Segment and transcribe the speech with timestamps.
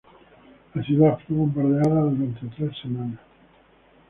[0.73, 3.19] La ciudad fue bombardeada durante tres semanas.